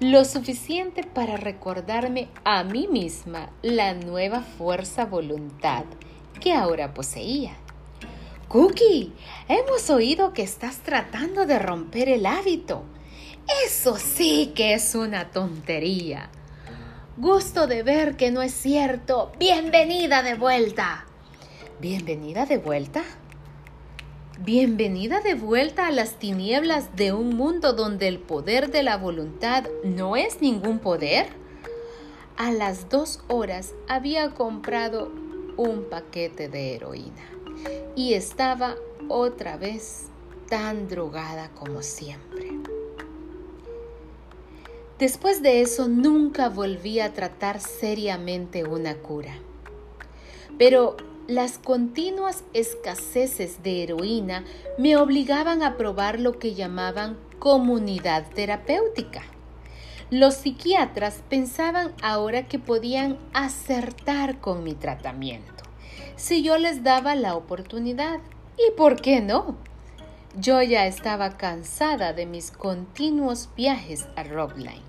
lo 0.00 0.24
suficiente 0.24 1.04
para 1.04 1.36
recordarme 1.36 2.28
a 2.44 2.64
mí 2.64 2.88
misma 2.88 3.50
la 3.62 3.94
nueva 3.94 4.40
fuerza 4.40 5.04
voluntad 5.04 5.84
que 6.40 6.52
ahora 6.52 6.92
poseía. 6.92 7.56
Cookie, 8.48 9.12
hemos 9.48 9.88
oído 9.90 10.32
que 10.32 10.42
estás 10.42 10.78
tratando 10.78 11.46
de 11.46 11.60
romper 11.60 12.08
el 12.08 12.26
hábito. 12.26 12.82
Eso 13.64 13.96
sí 13.96 14.52
que 14.56 14.74
es 14.74 14.96
una 14.96 15.30
tontería. 15.30 16.30
Gusto 17.18 17.66
de 17.66 17.82
ver 17.82 18.16
que 18.16 18.30
no 18.30 18.40
es 18.40 18.54
cierto. 18.54 19.32
Bienvenida 19.38 20.22
de 20.22 20.34
vuelta. 20.34 21.04
¿Bienvenida 21.78 22.46
de 22.46 22.56
vuelta? 22.56 23.02
Bienvenida 24.40 25.20
de 25.20 25.34
vuelta 25.34 25.88
a 25.88 25.90
las 25.90 26.14
tinieblas 26.14 26.96
de 26.96 27.12
un 27.12 27.36
mundo 27.36 27.74
donde 27.74 28.08
el 28.08 28.18
poder 28.18 28.70
de 28.70 28.82
la 28.82 28.96
voluntad 28.96 29.64
no 29.84 30.16
es 30.16 30.40
ningún 30.40 30.78
poder. 30.78 31.26
A 32.38 32.50
las 32.50 32.88
dos 32.88 33.20
horas 33.28 33.74
había 33.88 34.30
comprado 34.30 35.12
un 35.58 35.84
paquete 35.90 36.48
de 36.48 36.76
heroína 36.76 37.28
y 37.94 38.14
estaba 38.14 38.76
otra 39.10 39.58
vez 39.58 40.06
tan 40.48 40.88
drogada 40.88 41.50
como 41.50 41.82
siempre. 41.82 42.51
Después 45.02 45.42
de 45.42 45.62
eso 45.62 45.88
nunca 45.88 46.48
volví 46.48 47.00
a 47.00 47.12
tratar 47.12 47.58
seriamente 47.58 48.62
una 48.62 48.94
cura. 48.94 49.34
Pero 50.58 50.96
las 51.26 51.58
continuas 51.58 52.44
escaseces 52.52 53.64
de 53.64 53.82
heroína 53.82 54.44
me 54.78 54.96
obligaban 54.96 55.64
a 55.64 55.76
probar 55.76 56.20
lo 56.20 56.38
que 56.38 56.54
llamaban 56.54 57.18
comunidad 57.40 58.28
terapéutica. 58.32 59.22
Los 60.12 60.34
psiquiatras 60.34 61.24
pensaban 61.28 61.92
ahora 62.00 62.46
que 62.46 62.60
podían 62.60 63.18
acertar 63.32 64.38
con 64.38 64.62
mi 64.62 64.74
tratamiento 64.74 65.64
si 66.14 66.44
yo 66.44 66.58
les 66.58 66.84
daba 66.84 67.16
la 67.16 67.34
oportunidad. 67.34 68.20
¿Y 68.56 68.70
por 68.76 69.00
qué 69.02 69.20
no? 69.20 69.56
Yo 70.40 70.62
ya 70.62 70.86
estaba 70.86 71.36
cansada 71.36 72.14
de 72.14 72.24
mis 72.24 72.50
continuos 72.50 73.50
viajes 73.54 74.08
a 74.16 74.22
Robline. 74.22 74.80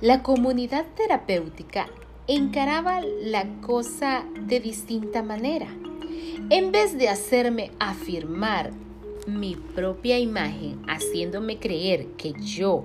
La 0.00 0.24
comunidad 0.24 0.86
terapéutica 0.96 1.86
encaraba 2.26 3.00
la 3.00 3.44
cosa 3.60 4.24
de 4.40 4.58
distinta 4.58 5.22
manera. 5.22 5.68
En 6.50 6.72
vez 6.72 6.98
de 6.98 7.08
hacerme 7.08 7.70
afirmar 7.78 8.72
mi 9.28 9.54
propia 9.54 10.18
imagen, 10.18 10.82
haciéndome 10.88 11.60
creer 11.60 12.08
que 12.16 12.32
yo 12.42 12.82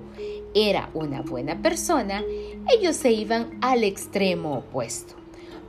era 0.54 0.88
una 0.94 1.20
buena 1.20 1.60
persona, 1.60 2.22
ellos 2.72 2.94
se 2.94 3.10
iban 3.10 3.58
al 3.60 3.82
extremo 3.82 4.58
opuesto. 4.58 5.16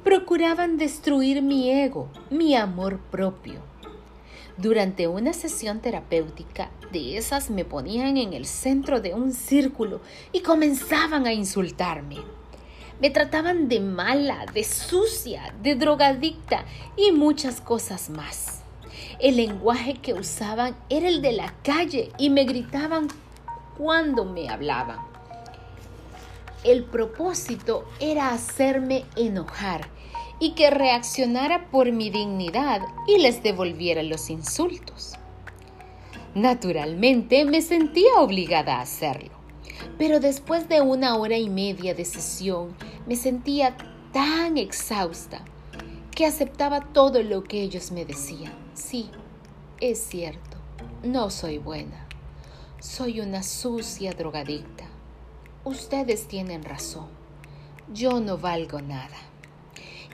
Procuraban 0.03 0.77
destruir 0.77 1.41
mi 1.41 1.71
ego, 1.71 2.07
mi 2.29 2.55
amor 2.55 2.99
propio. 3.09 3.76
Durante 4.57 5.07
una 5.07 5.33
sesión 5.33 5.81
terapéutica, 5.81 6.71
de 6.91 7.17
esas 7.17 7.51
me 7.51 7.63
ponían 7.63 8.17
en 8.17 8.33
el 8.33 8.47
centro 8.47 9.01
de 9.01 9.13
un 9.13 9.31
círculo 9.31 10.01
y 10.31 10.39
comenzaban 10.39 11.27
a 11.27 11.33
insultarme. 11.33 12.17
Me 12.99 13.11
trataban 13.11 13.67
de 13.67 13.79
mala, 13.79 14.47
de 14.51 14.63
sucia, 14.63 15.53
de 15.61 15.75
drogadicta 15.75 16.65
y 16.95 17.11
muchas 17.11 17.61
cosas 17.61 18.09
más. 18.09 18.63
El 19.19 19.35
lenguaje 19.35 19.93
que 19.93 20.15
usaban 20.15 20.75
era 20.89 21.07
el 21.07 21.21
de 21.21 21.33
la 21.33 21.53
calle 21.61 22.11
y 22.17 22.31
me 22.31 22.45
gritaban 22.45 23.09
cuando 23.77 24.25
me 24.25 24.49
hablaban. 24.49 24.97
El 26.63 26.83
propósito 26.83 27.85
era 27.99 28.31
hacerme 28.31 29.05
enojar 29.15 29.87
y 30.39 30.51
que 30.51 30.69
reaccionara 30.69 31.69
por 31.69 31.91
mi 31.91 32.09
dignidad 32.09 32.81
y 33.07 33.17
les 33.19 33.41
devolviera 33.43 34.03
los 34.03 34.29
insultos. 34.29 35.13
Naturalmente 36.35 37.45
me 37.45 37.61
sentía 37.61 38.19
obligada 38.19 38.75
a 38.75 38.81
hacerlo. 38.81 39.31
Pero 39.97 40.19
después 40.19 40.69
de 40.69 40.81
una 40.81 41.15
hora 41.15 41.37
y 41.37 41.49
media 41.49 41.95
de 41.95 42.05
sesión 42.05 42.75
me 43.07 43.15
sentía 43.15 43.75
tan 44.13 44.57
exhausta 44.57 45.41
que 46.11 46.25
aceptaba 46.25 46.81
todo 46.81 47.23
lo 47.23 47.43
que 47.43 47.61
ellos 47.61 47.91
me 47.91 48.05
decían. 48.05 48.53
Sí, 48.73 49.09
es 49.79 49.99
cierto, 49.99 50.57
no 51.03 51.29
soy 51.29 51.57
buena. 51.57 52.07
Soy 52.79 53.19
una 53.19 53.41
sucia 53.41 54.13
drogadicta. 54.13 54.85
Ustedes 55.63 56.27
tienen 56.27 56.63
razón. 56.63 57.07
Yo 57.91 58.19
no 58.19 58.37
valgo 58.37 58.81
nada. 58.81 59.17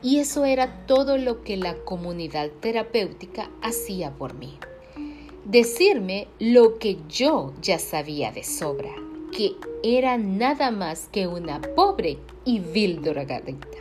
Y 0.04 0.20
eso 0.20 0.46
era 0.46 0.86
todo 0.86 1.18
lo 1.18 1.44
que 1.44 1.58
la 1.58 1.76
comunidad 1.76 2.52
terapéutica 2.60 3.50
hacía 3.62 4.12
por 4.12 4.34
mí. 4.36 4.60
Decirme 5.46 6.28
lo 6.39 6.78
que 6.78 6.98
yo 7.10 7.54
ya 7.62 7.80
sabía 7.80 8.32
de 8.32 8.44
sobra 8.44 8.94
que 9.34 9.56
era 9.82 10.18
nada 10.18 10.72
más 10.72 11.10
que 11.12 11.28
una 11.28 11.60
pobre 11.60 12.20
y 12.46 12.60
vil 12.60 13.02
drogadicta. 13.02 13.78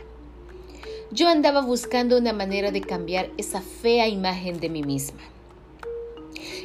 Yo 1.11 1.29
andaba 1.29 1.61
buscando 1.61 2.17
una 2.17 2.33
manera 2.33 2.71
de 2.71 2.81
cambiar 2.81 3.29
esa 3.37 3.61
fea 3.61 4.07
imagen 4.07 4.59
de 4.59 4.69
mí 4.69 4.81
misma. 4.81 5.21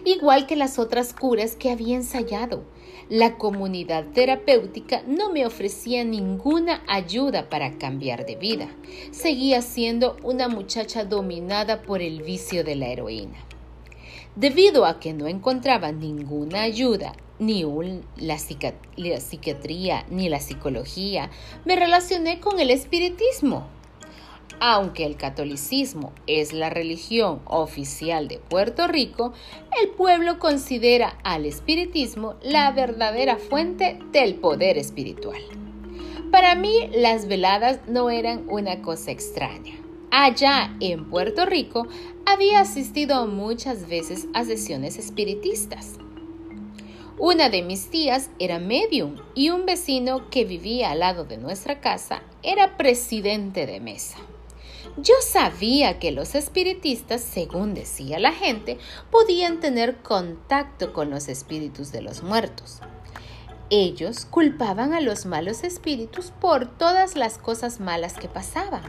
Igual 0.04 0.46
que 0.46 0.56
las 0.56 0.78
otras 0.78 1.12
curas 1.12 1.54
que 1.54 1.70
había 1.70 1.96
ensayado, 1.96 2.62
la 3.08 3.38
comunidad 3.38 4.04
terapéutica 4.12 5.02
no 5.06 5.32
me 5.32 5.46
ofrecía 5.46 6.04
ninguna 6.04 6.82
ayuda 6.86 7.48
para 7.48 7.78
cambiar 7.78 8.26
de 8.26 8.36
vida. 8.36 8.68
Seguía 9.12 9.62
siendo 9.62 10.16
una 10.22 10.48
muchacha 10.48 11.04
dominada 11.04 11.82
por 11.82 12.02
el 12.02 12.22
vicio 12.22 12.64
de 12.64 12.76
la 12.76 12.88
heroína. 12.88 13.38
Debido 14.36 14.84
a 14.84 15.00
que 15.00 15.14
no 15.14 15.26
encontraba 15.26 15.90
ninguna 15.90 16.62
ayuda 16.62 17.14
ni 17.38 17.64
la, 18.16 18.38
psiquiatría 18.38 20.06
ni 20.10 20.28
la 20.28 20.40
psicología, 20.40 21.30
me 21.64 21.76
relacioné 21.76 22.40
con 22.40 22.60
el 22.60 22.70
espiritismo. 22.70 23.77
Aunque 24.60 25.04
el 25.04 25.16
catolicismo 25.16 26.12
es 26.26 26.52
la 26.52 26.68
religión 26.68 27.40
oficial 27.44 28.26
de 28.26 28.38
Puerto 28.38 28.88
Rico, 28.88 29.32
el 29.80 29.90
pueblo 29.90 30.40
considera 30.40 31.16
al 31.22 31.46
espiritismo 31.46 32.34
la 32.42 32.72
verdadera 32.72 33.36
fuente 33.36 34.00
del 34.10 34.34
poder 34.34 34.76
espiritual. 34.76 35.40
Para 36.32 36.56
mí 36.56 36.90
las 36.92 37.28
veladas 37.28 37.80
no 37.86 38.10
eran 38.10 38.44
una 38.48 38.82
cosa 38.82 39.12
extraña. 39.12 39.74
Allá 40.10 40.74
en 40.80 41.08
Puerto 41.08 41.46
Rico 41.46 41.86
había 42.26 42.60
asistido 42.60 43.26
muchas 43.26 43.88
veces 43.88 44.26
a 44.34 44.44
sesiones 44.44 44.98
espiritistas. 44.98 45.98
Una 47.16 47.48
de 47.48 47.62
mis 47.62 47.90
tías 47.90 48.30
era 48.38 48.58
medium 48.58 49.16
y 49.34 49.50
un 49.50 49.66
vecino 49.66 50.28
que 50.30 50.44
vivía 50.44 50.90
al 50.90 51.00
lado 51.00 51.24
de 51.24 51.36
nuestra 51.36 51.80
casa 51.80 52.22
era 52.42 52.76
presidente 52.76 53.66
de 53.66 53.80
mesa. 53.80 54.18
Yo 55.00 55.14
sabía 55.20 56.00
que 56.00 56.10
los 56.10 56.34
espiritistas, 56.34 57.20
según 57.20 57.72
decía 57.72 58.18
la 58.18 58.32
gente, 58.32 58.78
podían 59.12 59.60
tener 59.60 59.98
contacto 59.98 60.92
con 60.92 61.08
los 61.08 61.28
espíritus 61.28 61.92
de 61.92 62.02
los 62.02 62.24
muertos. 62.24 62.80
Ellos 63.70 64.24
culpaban 64.24 64.94
a 64.94 65.00
los 65.00 65.24
malos 65.24 65.62
espíritus 65.62 66.32
por 66.40 66.66
todas 66.66 67.14
las 67.14 67.38
cosas 67.38 67.78
malas 67.78 68.14
que 68.14 68.26
pasaban. 68.26 68.82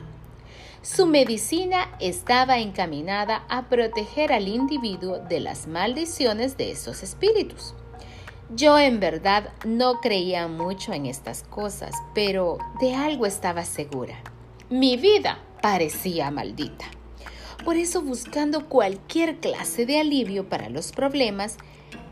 Su 0.82 1.06
medicina 1.06 1.96
estaba 2.00 2.58
encaminada 2.58 3.46
a 3.48 3.70
proteger 3.70 4.34
al 4.34 4.48
individuo 4.48 5.20
de 5.20 5.42
las 5.42 5.68
maldiciones 5.68 6.58
de 6.58 6.72
esos 6.72 7.04
espíritus. 7.04 7.76
Yo 8.56 8.80
en 8.80 9.00
verdad 9.00 9.50
no 9.64 10.02
creía 10.02 10.48
mucho 10.48 10.92
en 10.92 11.06
estas 11.06 11.44
cosas, 11.44 11.94
pero 12.16 12.58
de 12.82 12.96
algo 12.96 13.28
estaba 13.28 13.64
segura. 13.64 14.16
Mi 14.72 14.98
vida 14.98 15.40
parecía 15.62 16.32
maldita. 16.32 16.86
Por 17.64 17.76
eso 17.76 18.02
buscando 18.02 18.68
cualquier 18.68 19.38
clase 19.38 19.86
de 19.86 20.00
alivio 20.00 20.48
para 20.48 20.70
los 20.70 20.92
problemas 20.92 21.58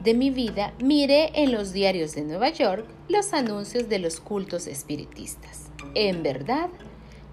de 0.03 0.13
mi 0.13 0.29
vida, 0.29 0.73
miré 0.83 1.31
en 1.33 1.51
los 1.51 1.71
diarios 1.71 2.13
de 2.15 2.23
Nueva 2.23 2.49
York 2.49 2.85
los 3.07 3.33
anuncios 3.33 3.89
de 3.89 3.99
los 3.99 4.19
cultos 4.19 4.67
espiritistas. 4.67 5.71
En 5.93 6.23
verdad, 6.23 6.69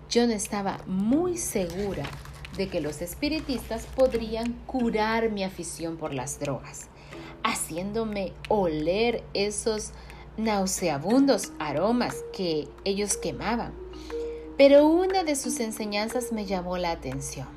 yo 0.08 0.26
no 0.26 0.32
estaba 0.32 0.78
muy 0.86 1.36
segura 1.36 2.04
de 2.56 2.68
que 2.68 2.80
los 2.80 3.02
espiritistas 3.02 3.86
podrían 3.96 4.52
curar 4.66 5.30
mi 5.30 5.42
afición 5.42 5.96
por 5.96 6.14
las 6.14 6.38
drogas 6.38 6.88
haciéndome 7.44 8.32
oler 8.48 9.22
esos 9.34 9.92
nauseabundos 10.36 11.52
aromas 11.60 12.24
que 12.32 12.66
ellos 12.84 13.16
quemaban. 13.16 13.72
Pero 14.56 14.86
una 14.86 15.24
de 15.24 15.34
sus 15.34 15.58
enseñanzas 15.58 16.30
me 16.32 16.46
llamó 16.46 16.78
la 16.78 16.92
atención. 16.92 17.48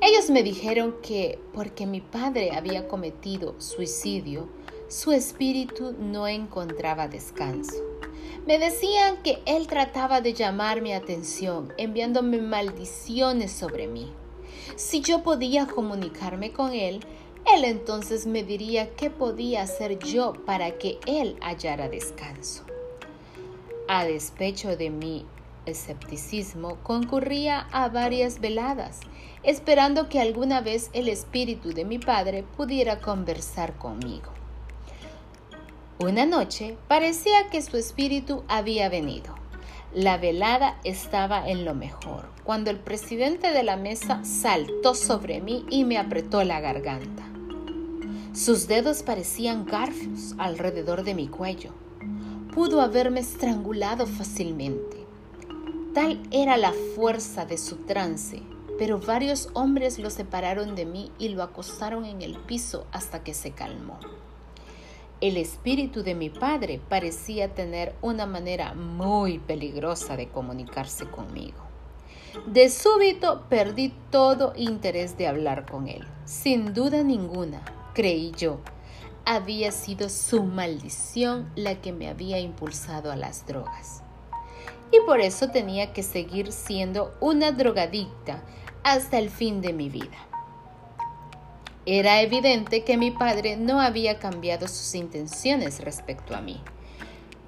Ellos 0.00 0.30
me 0.30 0.42
dijeron 0.42 0.96
que 1.02 1.38
porque 1.52 1.86
mi 1.86 2.00
padre 2.00 2.52
había 2.56 2.88
cometido 2.88 3.54
suicidio, 3.60 4.48
su 4.88 5.12
espíritu 5.12 5.94
no 5.98 6.26
encontraba 6.26 7.08
descanso. 7.08 7.76
Me 8.46 8.58
decían 8.58 9.22
que 9.22 9.40
él 9.46 9.68
trataba 9.68 10.20
de 10.20 10.32
llamar 10.32 10.80
mi 10.80 10.92
atención, 10.92 11.72
enviándome 11.76 12.38
maldiciones 12.38 13.52
sobre 13.52 13.86
mí. 13.86 14.10
Si 14.76 15.02
yo 15.02 15.22
podía 15.22 15.66
comunicarme 15.66 16.52
con 16.52 16.72
él, 16.72 17.00
él 17.54 17.64
entonces 17.64 18.26
me 18.26 18.42
diría 18.42 18.94
qué 18.94 19.10
podía 19.10 19.62
hacer 19.62 19.98
yo 19.98 20.32
para 20.46 20.78
que 20.78 20.98
él 21.06 21.36
hallara 21.40 21.88
descanso. 21.88 22.64
A 23.94 24.06
despecho 24.06 24.74
de 24.74 24.88
mi 24.88 25.26
escepticismo, 25.66 26.78
concurría 26.82 27.68
a 27.72 27.90
varias 27.90 28.40
veladas, 28.40 29.00
esperando 29.42 30.08
que 30.08 30.18
alguna 30.18 30.62
vez 30.62 30.88
el 30.94 31.10
espíritu 31.10 31.74
de 31.74 31.84
mi 31.84 31.98
padre 31.98 32.42
pudiera 32.42 33.00
conversar 33.00 33.76
conmigo. 33.76 34.32
Una 35.98 36.24
noche 36.24 36.78
parecía 36.88 37.50
que 37.50 37.60
su 37.60 37.76
espíritu 37.76 38.44
había 38.48 38.88
venido. 38.88 39.34
La 39.92 40.16
velada 40.16 40.80
estaba 40.84 41.46
en 41.46 41.66
lo 41.66 41.74
mejor, 41.74 42.30
cuando 42.44 42.70
el 42.70 42.78
presidente 42.78 43.52
de 43.52 43.62
la 43.62 43.76
mesa 43.76 44.24
saltó 44.24 44.94
sobre 44.94 45.42
mí 45.42 45.66
y 45.68 45.84
me 45.84 45.98
apretó 45.98 46.44
la 46.44 46.60
garganta. 46.60 47.24
Sus 48.32 48.68
dedos 48.68 49.02
parecían 49.02 49.66
garfios 49.66 50.34
alrededor 50.38 51.04
de 51.04 51.14
mi 51.14 51.28
cuello. 51.28 51.81
Pudo 52.54 52.82
haberme 52.82 53.20
estrangulado 53.20 54.06
fácilmente. 54.06 55.06
Tal 55.94 56.22
era 56.30 56.58
la 56.58 56.74
fuerza 56.94 57.46
de 57.46 57.56
su 57.56 57.76
trance, 57.76 58.42
pero 58.78 59.00
varios 59.00 59.48
hombres 59.54 59.98
lo 59.98 60.10
separaron 60.10 60.74
de 60.74 60.84
mí 60.84 61.10
y 61.18 61.30
lo 61.30 61.42
acostaron 61.42 62.04
en 62.04 62.20
el 62.20 62.36
piso 62.36 62.86
hasta 62.92 63.24
que 63.24 63.32
se 63.32 63.52
calmó. 63.52 63.98
El 65.22 65.38
espíritu 65.38 66.02
de 66.02 66.14
mi 66.14 66.28
padre 66.28 66.78
parecía 66.90 67.54
tener 67.54 67.94
una 68.02 68.26
manera 68.26 68.74
muy 68.74 69.38
peligrosa 69.38 70.18
de 70.18 70.28
comunicarse 70.28 71.06
conmigo. 71.06 71.62
De 72.46 72.68
súbito 72.68 73.44
perdí 73.48 73.94
todo 74.10 74.52
interés 74.56 75.16
de 75.16 75.26
hablar 75.26 75.64
con 75.64 75.88
él. 75.88 76.06
Sin 76.26 76.74
duda 76.74 77.02
ninguna, 77.02 77.62
creí 77.94 78.32
yo, 78.36 78.60
había 79.24 79.72
sido 79.72 80.08
su 80.08 80.42
maldición 80.42 81.50
la 81.54 81.80
que 81.80 81.92
me 81.92 82.08
había 82.08 82.38
impulsado 82.38 83.12
a 83.12 83.16
las 83.16 83.46
drogas. 83.46 84.02
Y 84.90 85.00
por 85.06 85.20
eso 85.20 85.48
tenía 85.48 85.92
que 85.92 86.02
seguir 86.02 86.52
siendo 86.52 87.14
una 87.20 87.52
drogadicta 87.52 88.42
hasta 88.82 89.18
el 89.18 89.30
fin 89.30 89.60
de 89.60 89.72
mi 89.72 89.88
vida. 89.88 90.18
Era 91.86 92.20
evidente 92.20 92.84
que 92.84 92.96
mi 92.96 93.10
padre 93.10 93.56
no 93.56 93.80
había 93.80 94.18
cambiado 94.18 94.68
sus 94.68 94.94
intenciones 94.94 95.80
respecto 95.80 96.36
a 96.36 96.40
mí. 96.40 96.60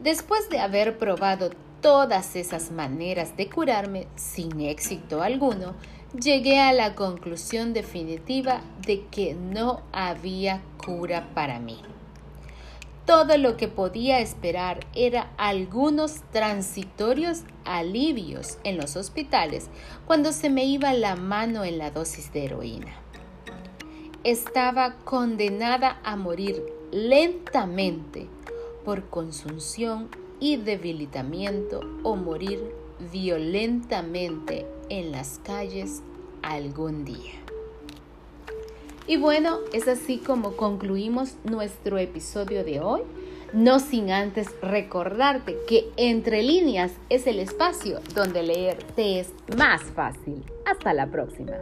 Después 0.01 0.49
de 0.51 0.59
haber 0.59 0.99
probado 0.99 1.51
todas 1.81 2.35
esas 2.35 2.71
maneras 2.71 3.37
de 3.37 3.49
curarme 3.49 4.09
sin 4.17 4.61
éxito 4.61 5.23
alguno, 5.23 5.75
llegué 6.21 6.61
a 6.61 6.73
la 6.73 6.95
conclusión 6.95 7.73
definitiva 7.73 8.63
de 8.87 9.05
que 9.07 9.35
no 9.35 9.83
había 9.93 10.63
cura 10.85 11.31
para 11.35 11.59
mí. 11.59 11.79
Todo 13.07 13.37
lo 13.37 13.57
que 13.57 13.69
podía 13.69 14.21
esperar 14.21 14.87
era 14.95 15.31
algunos 15.37 16.23
transitorios 16.33 17.43
alivios 17.65 18.59
en 18.65 18.79
los 18.79 18.97
hospitales 18.97 19.69
cuando 20.07 20.33
se 20.33 20.49
me 20.49 20.65
iba 20.65 20.95
la 20.95 21.15
mano 21.17 21.65
en 21.65 21.79
la 21.79 21.91
dosis 21.91 22.33
de 22.33 22.47
heroína 22.47 23.05
estaba 24.25 24.97
condenada 25.05 26.01
a 26.03 26.17
morir 26.17 26.65
lentamente 26.91 28.27
por 28.85 29.05
consunción 29.11 30.09
y 30.41 30.57
debilitamiento 30.57 31.81
o 32.03 32.17
morir 32.17 32.61
violentamente 33.13 34.67
en 34.89 35.13
las 35.13 35.41
calles 35.45 36.03
algún 36.43 37.05
día. 37.05 37.33
Y 39.07 39.17
bueno, 39.17 39.59
es 39.73 39.87
así 39.87 40.19
como 40.19 40.57
concluimos 40.57 41.37
nuestro 41.45 41.99
episodio 41.99 42.65
de 42.65 42.81
hoy, 42.81 43.03
no 43.53 43.79
sin 43.79 44.11
antes 44.11 44.49
recordarte 44.63 45.59
que 45.69 45.91
entre 45.97 46.43
líneas 46.43 46.93
es 47.09 47.27
el 47.27 47.39
espacio 47.39 48.01
donde 48.15 48.43
leer 48.43 48.83
te 48.97 49.21
es 49.21 49.33
más 49.57 49.83
fácil. 49.83 50.43
Hasta 50.67 50.95
la 50.95 51.07
próxima. 51.07 51.53